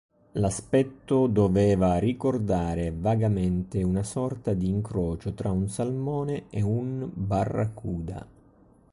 L'aspetto 0.31 1.27
doveva 1.27 1.99
ricordare 1.99 2.91
vagamente 2.91 3.83
una 3.83 4.01
sorta 4.01 4.55
di 4.55 4.67
incrocio 4.67 5.35
tra 5.35 5.51
un 5.51 5.69
salmone 5.69 6.45
e 6.49 6.63
un 6.63 7.07
barracuda. 7.13 8.25